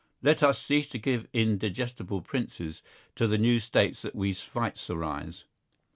Let 0.23 0.41
us 0.41 0.59
cease 0.59 0.87
to 0.89 0.97
give 0.97 1.27
indigestible 1.31 2.21
princes 2.23 2.81
to 3.15 3.27
the 3.27 3.37
new 3.37 3.59
States 3.59 4.01
that 4.01 4.15
we 4.15 4.33
Schweitzerize. 4.33 5.43